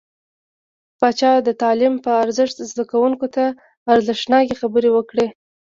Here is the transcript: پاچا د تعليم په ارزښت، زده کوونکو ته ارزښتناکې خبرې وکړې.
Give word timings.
پاچا 0.99 1.31
د 1.43 1.49
تعليم 1.61 1.93
په 2.05 2.11
ارزښت، 2.23 2.57
زده 2.71 2.83
کوونکو 2.91 3.25
ته 3.35 3.43
ارزښتناکې 3.93 4.55
خبرې 4.61 4.89
وکړې. 4.93 5.27